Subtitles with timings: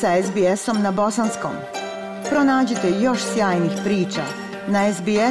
[0.00, 1.52] sa SBS-om na bosanskom.
[2.30, 4.22] Pronađite još sjajnih priča
[4.68, 5.22] na sbs.com.au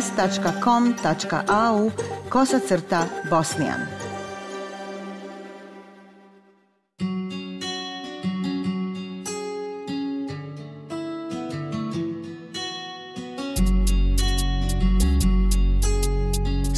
[2.29, 3.79] kosacrta bosnijan.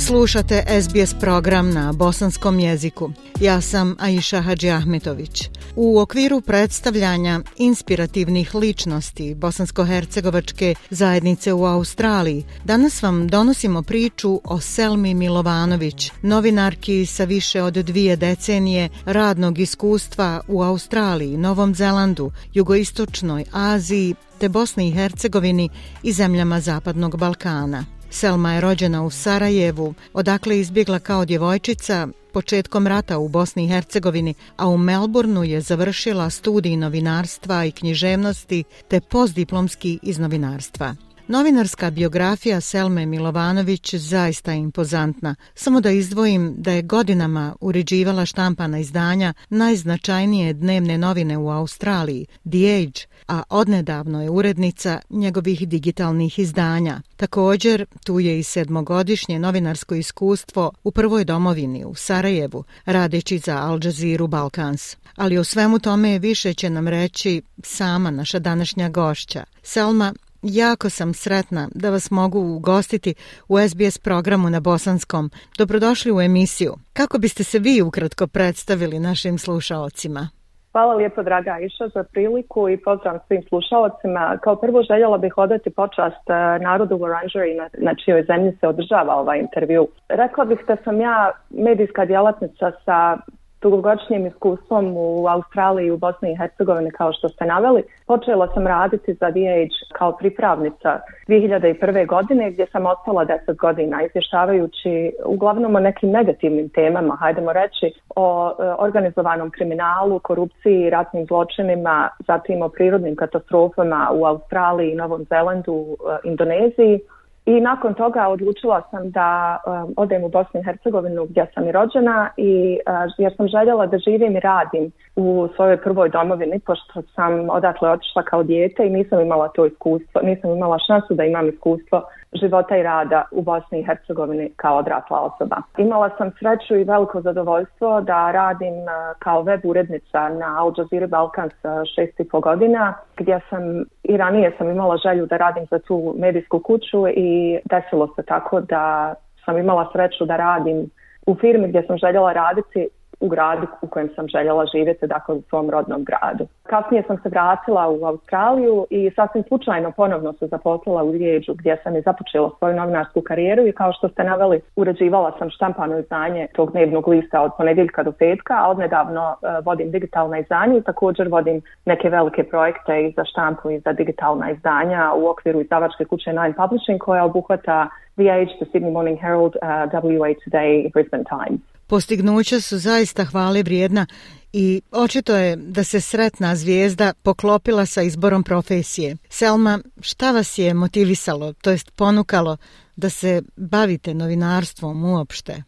[0.08, 3.12] Slušate SBS program na bosanskom jeziku.
[3.40, 5.50] Ja sam Aisha Hadži Ahmetović.
[5.80, 15.14] U okviru predstavljanja inspirativnih ličnosti bosansko-hercegovačke zajednice u Australiji, danas vam donosimo priču o Selmi
[15.14, 24.16] Milovanović, novinarki sa više od dvije decenije radnog iskustva u Australiji, Novom Zelandu, Jugoistočnoj Aziji
[24.40, 25.70] te Bosni i Hercegovini
[26.04, 27.86] i zemljama Zapadnog Balkana.
[28.10, 34.34] Selma je rođena u Sarajevu, odakle izbjegla kao djevojčica početkom rata u Bosni i Hercegovini,
[34.58, 40.96] a u Melbourneu je završila studij novinarstva i književnosti te postdiplomski iz novinarstva.
[41.28, 45.36] Novinarska biografija Selme Milovanović zaista je impozantna.
[45.56, 52.84] Samo da izdvojim da je godinama uređivala štampana izdanja najznačajnije dnevne novine u Australiji, The
[52.84, 57.02] Age, a odnedavno je urednica njegovih digitalnih izdanja.
[57.16, 63.80] Također, tu je i sedmogodišnje novinarsko iskustvo u prvoj domovini u Sarajevu, radeći za Al
[63.84, 64.98] Jazeera Balkans.
[65.16, 69.44] Ali o svemu tome više će nam reći sama naša današnja gošća.
[69.64, 73.14] Selma, Jako sam sretna da vas mogu ugostiti
[73.48, 75.32] u SBS programu na Bosanskom.
[75.58, 76.76] Dobrodošli u emisiju.
[76.94, 80.30] Kako biste se vi ukratko predstavili našim slušaocima?
[80.72, 84.38] Hvala lijepo, draga Iša, za priliku i pozdrav svim slušalcima.
[84.44, 88.68] Kao prvo željela bih odati počast e, narodu u Oranžeri na, na čijoj zemlji se
[88.68, 89.88] održava ovaj intervju.
[90.10, 93.18] Rekla bih da sam ja medijska djelatnica sa
[93.62, 97.84] dugogodišnjim iskustvom u Australiji i u Bosni i Hercegovini kao što ste naveli.
[98.08, 102.08] Počela sam raditi za DH kao pripravnica 2001.
[102.08, 108.52] godine gdje sam ostala 10 godina izvještavajući uglavnom o nekim negativnim temama, hajdemo reći o
[108.60, 116.28] e, organizovanom kriminalu, korupciji, ratnim zločinima, zatim o prirodnim katastrofama u Australiji, Novom Zelandu, e,
[116.30, 117.00] Indoneziji.
[117.48, 121.72] I nakon toga odlučila sam da um, odem u Bosnu i Hercegovinu gdje sam i
[121.72, 127.02] rođena i uh, jer sam željela da živim i radim u svojoj prvoj domovini pošto
[127.16, 131.50] sam odatle otišla kao dijete i nisam imala to iskustvo, nisam imala šansu da imam
[131.50, 132.02] iskustvo
[132.34, 135.58] života i rada u Bosni i Hercegovini kao odrasla osoba.
[135.78, 141.08] Imala sam sreću i veliko zadovoljstvo da radim uh, kao web urednica na Al Jazeera
[141.08, 143.62] Balkans uh, šest i po godina, gdje sam
[144.04, 148.62] i ranije sam imala želju da radim za tu medijsku kuću i desilo se tako
[148.62, 149.14] da
[149.46, 150.90] sam imala sreću da radim
[151.26, 152.88] u firmi gdje sam željela raditi
[153.20, 156.48] u gradu u kojem sam željela živjeti, dakle u svom rodnom gradu.
[156.64, 161.78] Kasnije sam se vratila u Australiju i sasvim slučajno ponovno se zaposlila u Rijeđu gdje
[161.84, 166.48] sam i započela svoju novinarsku karijeru i kao što ste naveli, uređivala sam štampano izdanje
[166.56, 171.28] tog dnevnog lista od ponedjeljka do petka, a odnedavno e, vodim digitalna izdanja i također
[171.28, 176.30] vodim neke velike projekte i za štampu i za digitalna izdanja u okviru izdavačke kuće
[176.30, 181.77] Nine Publishing koja obuhvata VH, The Sydney Morning Herald, e, uh, WA Today Brisbane Times.
[181.88, 184.06] Postignuća su zaista hvale vrijedna
[184.54, 189.18] i očito je da se sretna zvijezda poklopila sa izborom profesije.
[189.30, 192.58] Selma, šta vas je motivisalo, to jest ponukalo
[192.96, 195.64] da se bavite novinarstvom uopšte?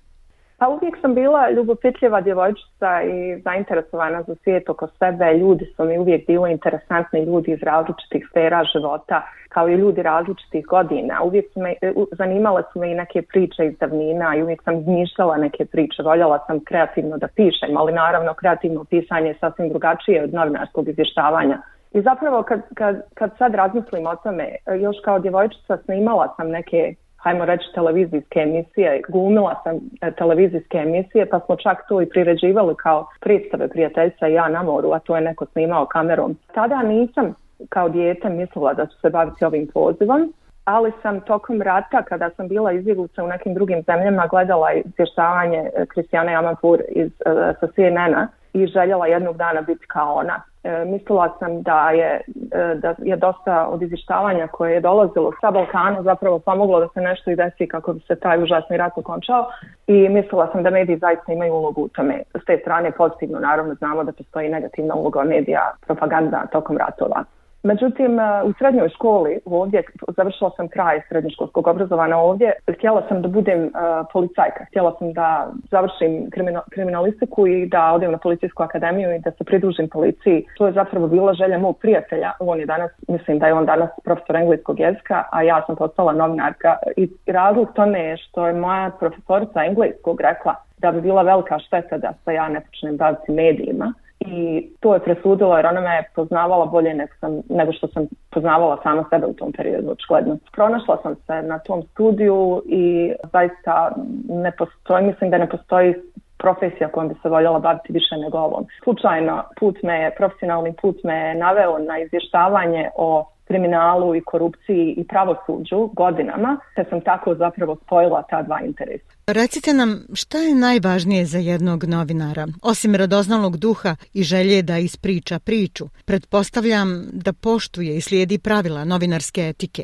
[0.59, 5.33] Pa uvijek sam bila ljubopitljiva djevojčica i zainteresovana za svijet oko sebe.
[5.33, 10.65] Ljudi su mi uvijek bili interesantni ljudi iz različitih sfera života, kao i ljudi različitih
[10.65, 11.23] godina.
[11.23, 11.73] Uvijek su me,
[12.11, 16.03] zanimale su me i neke priče iz davnina i uvijek sam izmišljala neke priče.
[16.03, 21.61] Voljela sam kreativno da pišem, ali naravno kreativno pisanje je sasvim drugačije od novinarskog izvještavanja.
[21.91, 26.95] I zapravo kad, kad, kad sad razmislim o tome, još kao djevojčica snimala sam neke
[27.19, 29.01] hajmo reći, televizijske emisije.
[29.09, 34.33] Glumila sam e, televizijske emisije, pa smo čak to i priređivali kao predstave prijateljstva i
[34.33, 36.37] ja na moru, a to je neko snimao kamerom.
[36.53, 37.33] Tada nisam
[37.69, 40.33] kao dijete mislila da ću se baviti ovim pozivom,
[40.65, 45.85] ali sam tokom rata, kada sam bila izbjeglica u nekim drugim zemljama, gledala izvještavanje e,
[45.85, 50.41] Kristijane Jamapur iz, e, sa CNN-a i željela jednog dana biti kao ona.
[50.69, 52.21] E, mislila sam da je,
[52.51, 57.01] e, da je dosta od izvještavanja koje je dolazilo sa Balkana zapravo pomoglo da se
[57.01, 59.45] nešto i desi kako bi se taj užasni rat okončao
[59.87, 62.23] i mislila sam da mediji zaista imaju ulogu u tome.
[62.41, 67.23] S te strane pozitivno naravno znamo da postoji negativna uloga medija propaganda tokom ratova.
[67.63, 69.83] Međutim, e, u srednjoj školi ovdje,
[70.17, 73.71] završila sam kraj srednjoškolskog obrazovanja ovdje, htjela sam da budem uh,
[74.13, 79.31] policajka, htjela sam da završim krimino, kriminalistiku i da odem na policijsku akademiju i da
[79.31, 80.45] se pridružim policiji.
[80.57, 83.89] To je zapravo bila želja mog prijatelja, on je danas, mislim da je on danas
[84.03, 86.77] profesor engleskog jezika, a ja sam postala novinarka.
[86.97, 91.97] I razlog tome je što je moja profesorica engleskog rekla da bi bila velika šteta
[91.97, 93.93] da se ja ne počnem baviti medijima
[94.31, 98.77] i to je presudilo jer ona me poznavala bolje nego, sam, nego što sam poznavala
[98.83, 100.37] sama sebe u tom periodu, očigledno.
[100.51, 103.91] Pronašla sam se na tom studiju i zaista
[104.29, 105.93] ne postoji, mislim da ne postoji
[106.37, 108.65] profesija kojom bi se voljela baviti više nego ovom.
[108.83, 114.93] Slučajno put me je, profesionalni put me je naveo na izvještavanje o kriminalu i korupciji
[114.97, 119.09] i pravosuđu godinama, te sam tako zapravo spojila ta dva interesa.
[119.27, 125.39] Recite nam šta je najvažnije za jednog novinara, osim radoznalog duha i želje da ispriča
[125.39, 125.85] priču.
[126.05, 126.89] Pretpostavljam
[127.25, 129.83] da poštuje i slijedi pravila novinarske etike.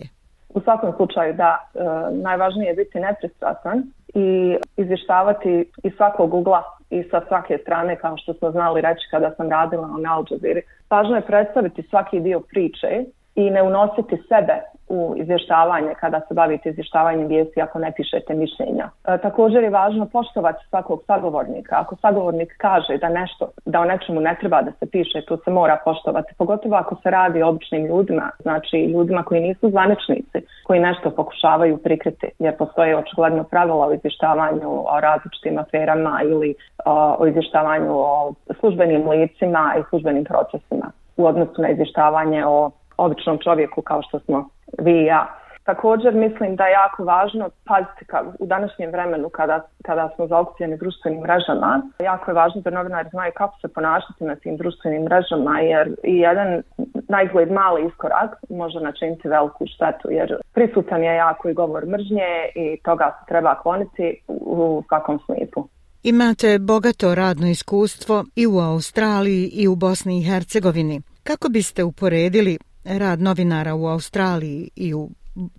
[0.49, 1.79] U svakom slučaju da e,
[2.27, 3.77] najvažnije je biti nepristrasan
[4.15, 9.31] i izvještavati iz svakog ugla i sa svake strane kao što smo znali reći kada
[9.37, 10.61] sam radila na Al Jazeera.
[10.89, 16.69] Važno je predstaviti svaki dio priče i ne unositi sebe u izvještavanje kada se bavite
[16.69, 18.89] izvještavanjem vijesti ako ne pišete mišljenja.
[19.07, 21.75] E, također je važno poštovati svakog sagovornika.
[21.79, 25.51] Ako sagovornik kaže da nešto, da o nečemu ne treba da se piše, to se
[25.51, 26.33] mora poštovati.
[26.37, 31.77] Pogotovo ako se radi o običnim ljudima, znači ljudima koji nisu zvaničnici, koji nešto pokušavaju
[31.77, 36.55] prikriti, jer postoje očigledno pravila o izvještavanju o različitim aferama ili
[36.85, 43.37] o, o izvještavanju o službenim licima i službenim procesima u odnosu na izvještavanje o običnom
[43.43, 44.49] čovjeku kao što smo
[44.79, 45.35] vi i ja.
[45.65, 50.77] Također mislim da je jako važno paziti ka, u današnjem vremenu kada, kada smo zaokupljeni
[50.77, 51.81] društvenim mrežama.
[51.99, 56.17] Jako je važno da novinari znaju kako se ponašati na tim društvenim mrežama jer i
[56.17, 56.61] jedan
[57.09, 62.79] najgled mali iskorak može načiniti veliku štetu jer prisutan je jako i govor mržnje i
[62.83, 65.67] toga se treba kloniti u svakom smislu.
[66.03, 71.01] Imate bogato radno iskustvo i u Australiji i u Bosni i Hercegovini.
[71.23, 75.09] Kako biste uporedili rad novinara u Australiji i u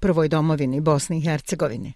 [0.00, 1.92] prvoj domovini Bosni i Hercegovini?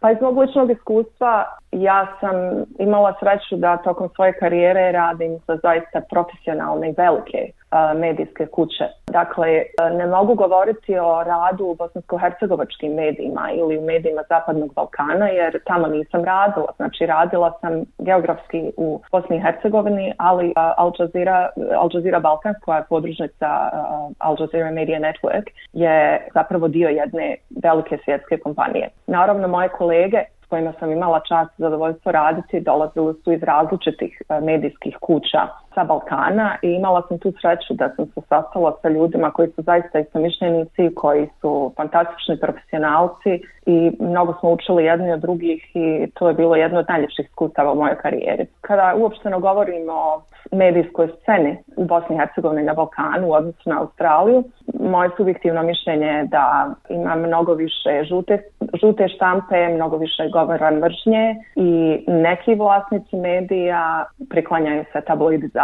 [0.00, 2.34] Pa iz mog ličnog iskustva ja sam
[2.78, 7.52] imala sreću da tokom svoje karijere radim za zaista profesionalne i velike
[7.96, 8.84] medijske kuće.
[9.12, 15.28] Dakle, e, ne mogu govoriti o radu u bosansko-hercegovačkim medijima ili u medijima Zapadnog Balkana
[15.28, 16.72] jer tamo nisam radila.
[16.76, 21.48] Znači, radila sam geografski u Bosni i Hercegovini, ali e, Al Jazeera,
[21.78, 23.76] Al Jazeera Balkans, koja je podružnica e,
[24.18, 28.88] Al Jazeera Media Network, je zapravo dio jedne velike svjetske kompanije.
[29.06, 34.96] Naravno, moje kolege kojima sam imala čast i zadovoljstvo raditi dolazili su iz različitih medijskih
[35.00, 35.42] kuća
[35.74, 39.62] sa Balkana i imala sam tu sreću da sam se sastala sa ljudima koji su
[39.62, 46.28] zaista istomišljenici, koji su fantastični profesionalci i mnogo smo učili jedni od drugih i to
[46.28, 48.46] je bilo jedno od najljepših iskustava u mojoj karijeri.
[48.60, 50.22] Kada uopšteno govorimo o
[50.52, 54.44] medijskoj sceni u Bosni i Hercegovini na Balkanu u odnosu na Australiju,
[54.80, 58.38] moje subjektivno mišljenje je da ima mnogo više žute,
[58.82, 65.61] žute štampe, mnogo više govora mržnje i neki vlasnici medija priklanjaju se tabloidizaciji,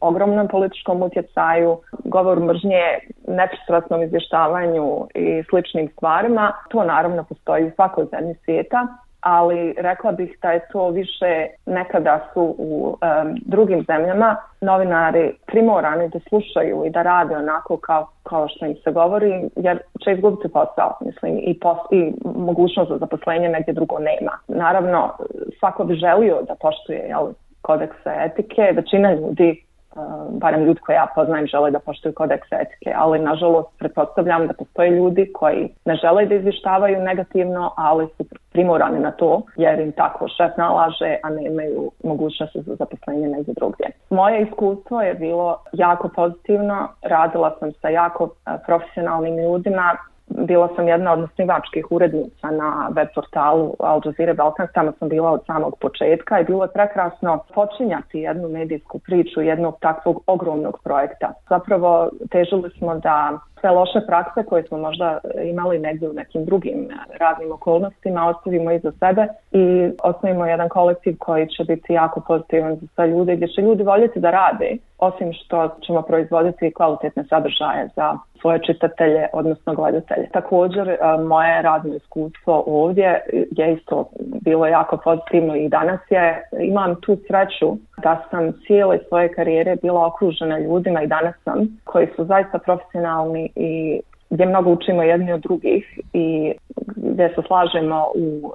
[0.00, 2.82] ogromnom političkom utjecaju, govor mržnje,
[3.28, 6.52] nepristrasnom izvještavanju i sličnim stvarima.
[6.68, 8.86] To naravno postoji u svakoj zemlji svijeta
[9.26, 12.96] ali rekla bih da je to više nekada su u um,
[13.46, 18.92] drugim zemljama novinari primorani da slušaju i da rade onako kao, kao što im se
[18.92, 24.32] govori, jer će izgubiti posao, mislim, i, pos, i mogućnost za zaposlenje negdje drugo nema.
[24.48, 25.12] Naravno,
[25.58, 27.26] svako bi želio da poštuje jel,
[27.66, 29.98] kodeksa etike, većina ljudi eh,
[30.30, 34.90] barem ljudi koje ja poznajem žele da poštuju kodeks etike, ali nažalost pretpostavljam da postoje
[34.90, 40.28] ljudi koji ne žele da izvištavaju negativno, ali su primorani na to jer im tako
[40.28, 43.86] šef nalaže, a ne imaju mogućnost za zaposlenje negdje drugdje.
[44.10, 49.96] Moje iskustvo je bilo jako pozitivno, radila sam sa jako eh, profesionalnim ljudima,
[50.28, 55.30] bila sam jedna od osnivačkih urednica na web portalu Al Jazeera Balkans, tamo sam bila
[55.30, 61.32] od samog početka i bilo je prekrasno počinjati jednu medijsku priču jednog takvog ogromnog projekta.
[61.48, 66.90] Zapravo težili smo da sve loše prakse koje smo možda imali negdje u nekim drugim
[66.90, 72.76] e, radnim okolnostima ostavimo iza sebe i osnovimo jedan kolektiv koji će biti jako pozitivan
[72.76, 77.88] za sve ljude gdje će ljudi voljeti da rade osim što ćemo proizvoditi kvalitetne sadržaje
[77.96, 80.28] za svoje čitatelje, odnosno gledatelje.
[80.32, 80.98] Također, e,
[81.28, 83.20] moje radno iskustvo ovdje
[83.50, 84.08] je isto
[84.40, 90.06] bilo jako pozitivno i danas je, imam tu sreću da sam cijele svoje karijere bila
[90.06, 94.00] okružena ljudima i danas sam koji su zaista profesionalni i
[94.30, 96.54] gdje mnogo učimo jedni od drugih i
[96.96, 98.52] gdje se slažemo u,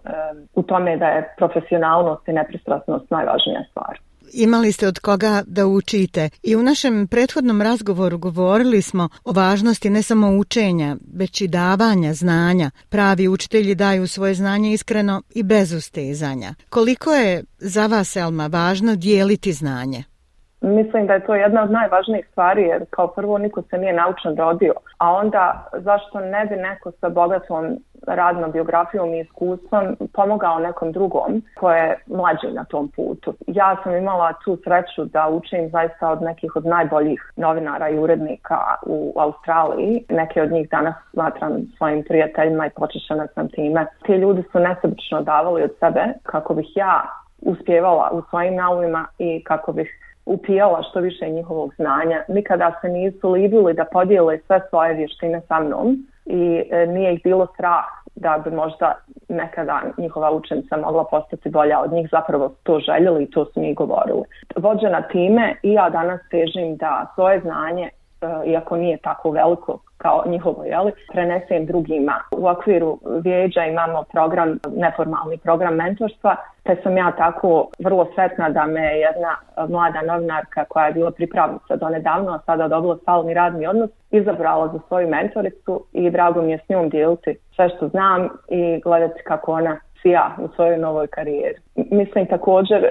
[0.56, 4.00] u tome da je profesionalnost i nepristrasnost najvažnija stvar
[4.34, 6.30] imali ste od koga da učite.
[6.44, 12.14] I u našem prethodnom razgovoru govorili smo o važnosti ne samo učenja, već i davanja
[12.14, 12.72] znanja.
[12.90, 16.54] Pravi učitelji daju svoje znanje iskreno i bez ustezanja.
[16.70, 20.11] Koliko je za vas, Elma, važno dijeliti znanje?
[20.62, 24.36] Mislim da je to jedna od najvažnijih stvari jer kao prvo niko se nije naučno
[24.38, 27.78] rodio, a onda zašto ne bi neko sa bogatom
[28.08, 33.34] radnom biografijom i iskustvom pomogao nekom drugom ko je mlađi na tom putu.
[33.48, 38.58] Ja sam imala tu sreću da učim zaista od nekih od najboljih novinara i urednika
[38.86, 40.06] u Australiji.
[40.10, 43.86] Neke od njih danas smatram svojim prijateljima i počešena sam time.
[44.06, 47.02] Ti ljudi su nesebično davali od sebe kako bih ja
[47.42, 52.24] uspjevala u svojim naumima i kako bih upijala što više njihovog znanja.
[52.28, 57.22] Nikada se nisu libili da podijele sve svoje vještine sa mnom i e, nije ih
[57.24, 57.86] bilo strah
[58.16, 58.96] da bi možda
[59.30, 63.74] nekada njihova učenica mogla postati bolja od njih, zapravo to željeli i to su mi
[63.74, 64.24] govorili.
[64.56, 67.90] Vođena time i ja danas težim da svoje znanje,
[68.22, 72.14] e, iako nije tako veliko kao njihovo, jeli, prenesem drugima.
[72.32, 78.66] U okviru vijeđa imamo program, neformalni program mentorstva, te sam ja tako vrlo sretna da
[78.66, 83.34] me jedna e, mlada novinarka koja je bila pripravnica do nedavno, a sada dobila stalni
[83.34, 87.88] radni odnos, izabrala za svoju mentoricu i drago mi je s njom dijeliti sve što
[87.88, 89.80] znam i gledati kako ona
[90.10, 91.56] ja u svojoj novoj karijeri.
[91.76, 92.90] Mislim također, e,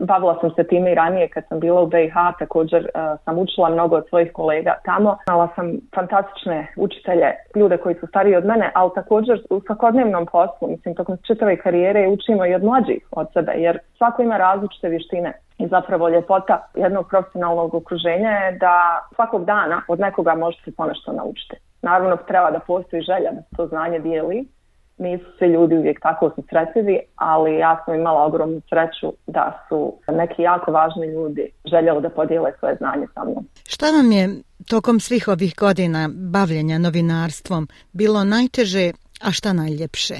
[0.00, 2.88] bavila sam se time i ranije kad sam bila u BiH, također e,
[3.24, 5.16] sam učila mnogo od svojih kolega tamo.
[5.28, 10.68] Imala sam fantastične učitelje, ljude koji su stariji od mene, ali također u svakodnevnom poslu,
[10.68, 15.32] mislim, tokom čitave karijere učimo i od mlađih od sebe, jer svako ima različite vještine.
[15.58, 18.74] I zapravo ljepota jednog profesionalnog okruženja je da
[19.14, 21.56] svakog dana od nekoga možete ponešto naučiti.
[21.82, 24.44] Naravno, treba da postoji želja da to znanje dijeli,
[25.00, 30.42] nisu svi ljudi uvijek tako susretljivi, ali ja sam imala ogromnu sreću da su neki
[30.42, 33.44] jako važni ljudi željeli da podijele svoje znanje sa mnom.
[33.68, 34.28] Šta vam je
[34.70, 38.92] tokom svih ovih godina bavljenja novinarstvom bilo najteže,
[39.26, 40.14] a šta najljepše?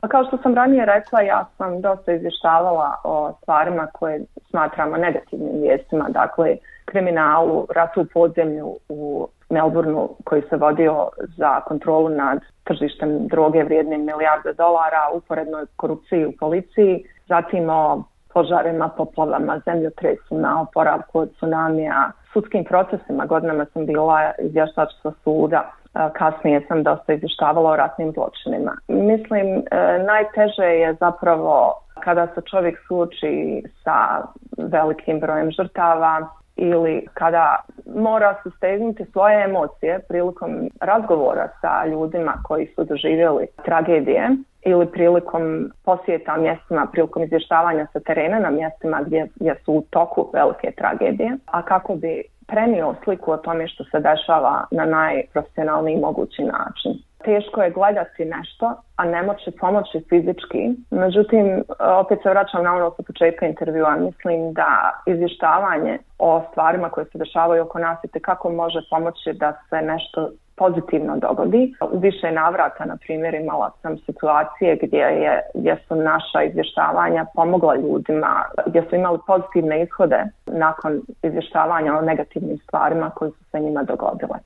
[0.00, 5.60] Pa kao što sam ranije rekla, ja sam dosta izvještavala o stvarima koje smatramo negativnim
[5.62, 13.28] vijestima, dakle kriminalu, ratu u podzemlju u Melbourneu koji se vodio za kontrolu nad tržištem
[13.28, 18.02] droge vrijednim milijarde dolara, uporednoj korupciji u policiji, zatim o
[18.34, 23.26] požarima, poplavama, zemljotresima, oporavku od tsunamija, sudskim procesima.
[23.26, 28.76] Godinama sam bila izvještač sa suda, e, kasnije sam dosta izvještavala o ratnim zločinima.
[28.88, 29.62] Mislim, e,
[30.06, 34.22] najteže je zapravo kada se čovjek suoči sa
[34.58, 36.28] velikim brojem žrtava,
[36.60, 37.56] ili kada
[37.96, 44.28] mora sustegnuti svoje emocije prilikom razgovora sa ljudima koji su doživjeli tragedije
[44.62, 50.30] ili prilikom posjeta mjestima, prilikom izvještavanja sa terena na mjestima gdje, gdje su u toku
[50.32, 56.42] velike tragedije, a kako bi prenio sliku o tome što se dešava na najprofesionalniji mogući
[56.42, 60.62] način teško je gledati nešto, a ne moći pomoći fizički.
[60.90, 63.96] Međutim, opet se vraćam na ono sa početka intervjua.
[63.96, 69.52] Mislim da izvještavanje o stvarima koje se dešavaju oko nas i kako može pomoći da
[69.70, 70.30] se nešto
[70.62, 71.74] pozitivno dogodi.
[71.92, 77.74] U više navrata, na primjer, imala sam situacije gdje, je, gdje su naša izvještavanja pomogla
[77.76, 83.82] ljudima, gdje su imali pozitivne ishode nakon izvještavanja o negativnim stvarima koji su se njima
[83.82, 84.38] dogodile.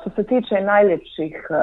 [0.00, 1.54] Što se tiče najljepših e,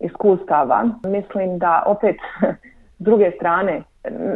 [0.00, 2.16] iskustava, mislim da opet
[2.98, 3.82] s druge strane,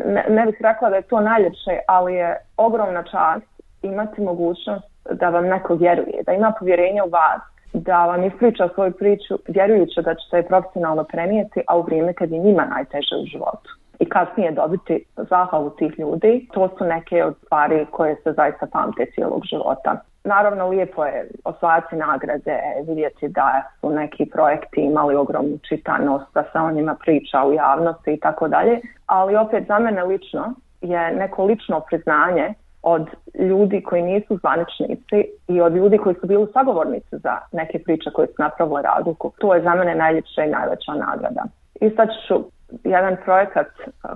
[0.04, 3.46] ne, ne bih rekla da je to najljepše, ali je ogromna čast
[3.82, 7.40] imati mogućnost da vam neko vjeruje, da ima povjerenje u vas,
[7.72, 12.30] da vam ispriča svoju priču vjerujući da ćete je profesionalno prenijeti, a u vrijeme kad
[12.30, 17.34] je njima najteže u životu i kasnije dobiti zahvalu tih ljudi, to su neke od
[17.44, 20.00] stvari koje se zaista pamte cijelog života.
[20.24, 26.58] Naravno, lijepo je osvajati nagrade, vidjeti da su neki projekti imali ogromnu čitanost, da se
[26.58, 31.44] o njima priča u javnosti i tako dalje, ali opet za mene lično je neko
[31.44, 37.38] lično priznanje od ljudi koji nisu zvaničnici i od ljudi koji su bili sagovornici za
[37.52, 39.32] neke priče koje su napravile razliku.
[39.38, 41.44] To je za mene najljepša i najveća nagrada.
[41.80, 42.34] Istaći ću
[42.84, 43.68] jedan projekat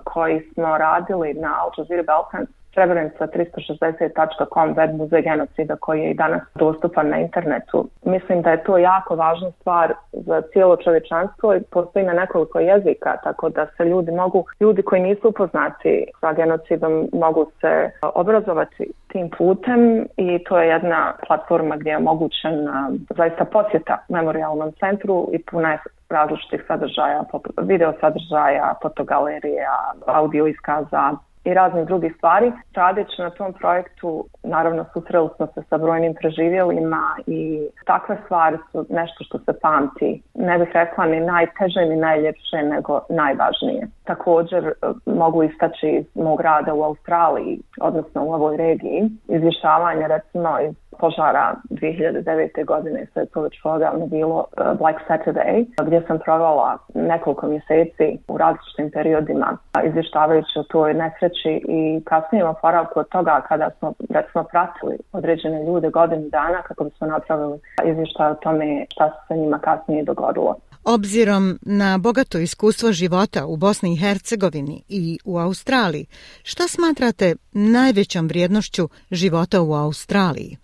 [0.04, 6.42] koji smo radili na Al Jazeera Balkans srebrenica360.com web muzej genocida koji je i danas
[6.54, 7.88] dostupan na internetu.
[8.04, 13.16] Mislim da je to jako važna stvar za cijelo čovječanstvo i postoji na nekoliko jezika,
[13.24, 19.30] tako da se ljudi mogu, ljudi koji nisu upoznati sa genocidom mogu se obrazovati tim
[19.38, 22.68] putem i to je jedna platforma gdje je omogućen
[23.16, 25.78] zaista posjeta memorialnom centru i puna je
[26.12, 27.24] različitih sadržaja,
[27.62, 29.76] video sadržaja, fotogalerija,
[30.06, 32.52] audio iskaza, i raznih drugih stvari.
[32.74, 38.86] Radeći na tom projektu, naravno, susreli smo se sa brojnim preživjelima i takve stvari su
[38.90, 40.22] nešto što se pamti.
[40.34, 43.86] Ne bih rekla ni najteže ni najljepše, nego najvažnije.
[44.04, 44.72] Također e,
[45.06, 51.56] mogu istaći iz mog rada u Australiji, odnosno u ovoj regiji, izvješavanje recimo iz požara
[51.70, 52.64] 2009.
[52.64, 58.38] godine, sve to već odavno bilo uh, Black Saturday, gdje sam provela nekoliko mjeseci u
[58.38, 64.44] različitim periodima uh, izvještavajući o toj nesreći i kasnije oporavku od toga kada smo recimo
[64.44, 69.58] pratili određene ljude godinu dana kako bismo napravili izvještaj o tome šta se sa njima
[69.58, 70.56] kasnije dogodilo.
[70.84, 76.06] Obzirom na bogato iskustvo života u Bosni i Hercegovini i u Australiji,
[76.42, 80.61] šta smatrate najvećom vrijednošću života u Australiji?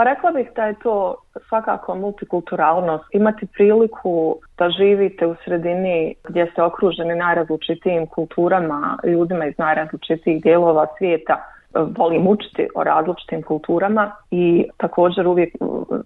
[0.00, 1.14] Pa rekla bih da je to
[1.48, 3.04] svakako multikulturalnost.
[3.12, 10.86] Imati priliku da živite u sredini gdje ste okruženi najrazličitijim kulturama, ljudima iz najrazličitijih dijelova
[10.98, 15.54] svijeta, volim učiti o različitim kulturama i također uvijek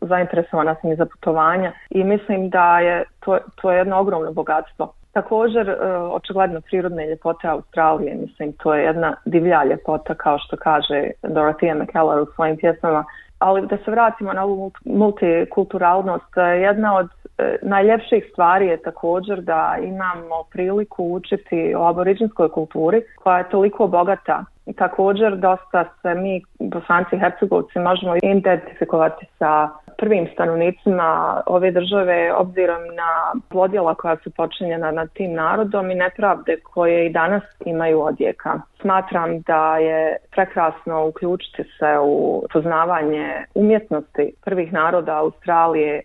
[0.00, 4.92] zainteresovana sam i za putovanja i mislim da je to, to je jedno ogromno bogatstvo.
[5.12, 11.10] Također, e, očigledno prirodne ljepote Australije, mislim, to je jedna divlja ljepota, kao što kaže
[11.22, 13.04] Dorothea McKellar u svojim pjesmama,
[13.44, 17.08] ali da se vratimo na ovu multikulturalnost, e, jedna od
[17.38, 23.86] e, najljepših stvari je također da imamo priliku učiti o aboriđinskoj kulturi koja je toliko
[23.86, 24.44] bogata.
[24.76, 32.82] Također dosta se mi, bosanci i hercegovci, možemo identifikovati sa prvim stanovnicima ove države obzirom
[32.82, 38.60] na zlodjela koja su počinjena nad tim narodom i nepravde koje i danas imaju odjeka.
[38.80, 46.02] Smatram da je prekrasno uključiti se u poznavanje umjetnosti prvih naroda Australije, e,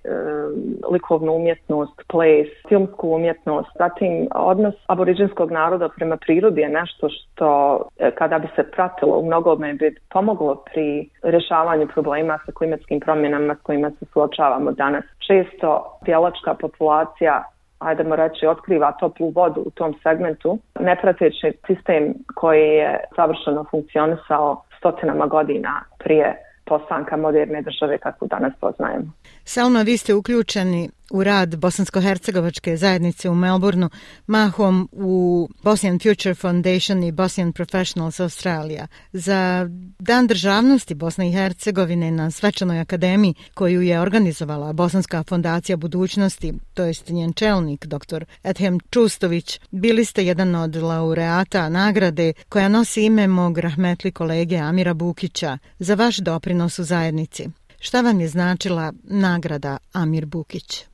[0.91, 8.11] likovnu umjetnost, place, filmsku umjetnost, zatim odnos aboriđinskog naroda prema prirodi je nešto što e,
[8.11, 13.62] kada bi se pratilo u mnogome bi pomoglo pri rješavanju problema sa klimatskim promjenama s
[13.64, 15.03] kojima se suočavamo danas.
[15.27, 17.44] Često pjelačka populacija
[17.79, 24.64] ajdemo reći, otkriva toplu vodu u tom segmentu, ne prateći sistem koji je savršeno funkcionisao
[24.77, 26.35] stotinama godina prije
[26.66, 29.12] postanka moderne države kakvu danas poznajemo.
[29.51, 33.90] Salma, vi ste uključeni u rad Bosansko-Hercegovačke zajednice u Melbourneu,
[34.27, 38.88] mahom u Bosnian Future Foundation i Bosnian Professionals Australia.
[39.14, 46.53] Za Dan državnosti Bosne i Hercegovine na Svečanoj akademiji koju je organizovala Bosanska fondacija budućnosti,
[46.74, 48.25] to jest njen čelnik, dr.
[48.44, 54.94] Ethem Čustović, bili ste jedan od laureata nagrade koja nosi ime mog rahmetli kolege Amira
[54.94, 57.50] Bukića za vaš doprinos u zajednici.
[57.79, 60.85] Šta vam je značila nagrada Amir Bukić?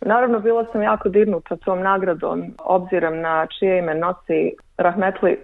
[0.00, 5.38] Naravno, bila sam jako dirnuta tom nagradom, obzirom na čije ime nosi Rahmetli,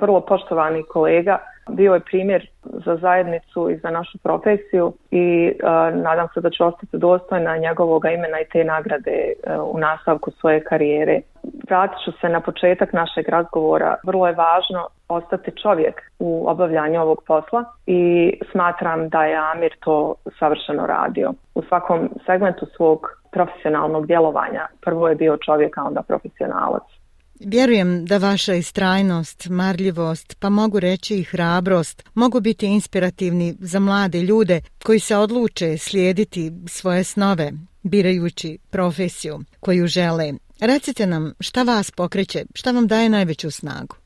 [0.00, 6.28] vrlo poštovani kolega, bio je primjer za zajednicu i za našu profesiju i uh, nadam
[6.34, 11.20] se da će ostati dostojna njegovog imena i te nagrade uh, u nastavku svoje karijere.
[11.68, 13.96] Vratit ću se na početak našeg razgovora.
[14.04, 20.14] Vrlo je važno ostati čovjek u obavljanju ovog posla i smatram da je Amir to
[20.38, 21.32] savršeno radio.
[21.54, 26.97] U svakom segmentu svog profesionalnog djelovanja prvo je bio čovjek, a onda profesionalac.
[27.40, 34.22] Vjerujem da vaša istrajnost, marljivost, pa mogu reći i hrabrost, mogu biti inspirativni za mlade
[34.22, 40.32] ljude koji se odluče slijediti svoje snove, birajući profesiju koju žele.
[40.60, 43.96] Recite nam šta vas pokreće, šta vam daje najveću snagu?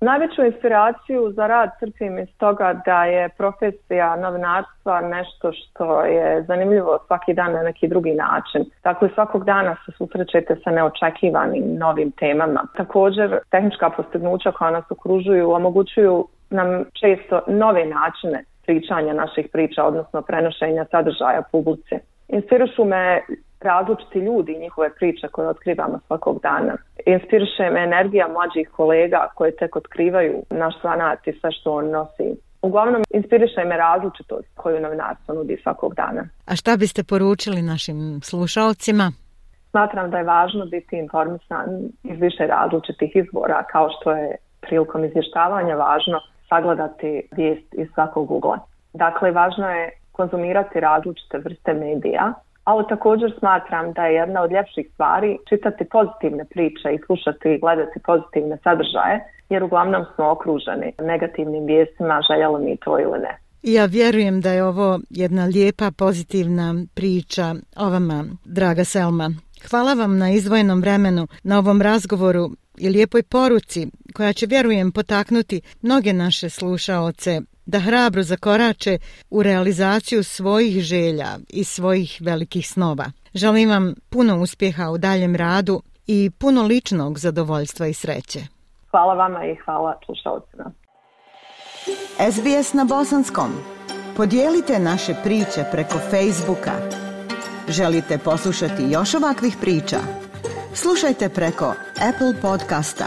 [0.00, 6.98] Najveću inspiraciju za rad crpim iz toga da je profesija novinarstva nešto što je zanimljivo
[7.06, 8.64] svaki dan na neki drugi način.
[8.84, 12.66] Dakle, svakog dana se susrećete sa neočekivanim novim temama.
[12.76, 20.22] Također, tehnička postignuća koja nas okružuju omogućuju nam često nove načine pričanja naših priča, odnosno
[20.22, 21.98] prenošenja sadržaja publice.
[22.28, 23.20] Inspirišu me
[23.60, 26.76] različiti ljudi i njihove priče koje otkrivamo svakog dana.
[27.06, 32.28] Inspiriše me energija mlađih kolega koje tek otkrivaju naš zanat i sve što on nosi.
[32.62, 36.28] Uglavnom, inspiriše me različitost koju novinarstvo nudi svakog dana.
[36.46, 39.12] A šta biste poručili našim slušalcima?
[39.70, 41.66] Smatram da je važno biti informisan
[42.02, 48.58] iz više različitih izvora, kao što je prilikom izvještavanja važno sagledati vijest iz svakog ugla.
[48.92, 52.32] Dakle, važno je konzumirati različite vrste medija,
[52.70, 57.58] ali također smatram da je jedna od ljepših stvari čitati pozitivne priče i slušati i
[57.58, 59.16] gledati pozitivne sadržaje,
[59.48, 63.32] jer uglavnom smo okruženi negativnim vijestima, željelo mi to ili ne.
[63.62, 69.30] Ja vjerujem da je ovo jedna lijepa, pozitivna priča o vama, draga Selma.
[69.70, 72.44] Hvala vam na izvojenom vremenu, na ovom razgovoru
[72.78, 78.98] i lijepoj poruci koja će, vjerujem, potaknuti mnoge naše slušaoce da hrabro zakorače
[79.30, 83.04] u realizaciju svojih želja i svojih velikih snova.
[83.34, 88.40] Želim vam puno uspjeha u daljem radu i puno ličnog zadovoljstva i sreće.
[88.90, 90.72] Hvala vama i hvala slušalcima.
[92.32, 93.50] SBS na Bosanskom.
[94.16, 96.72] Podijelite naše priče preko Facebooka.
[97.68, 99.98] Želite poslušati još ovakvih priča?
[100.74, 101.74] Slušajte preko
[102.08, 103.06] Apple podcasta,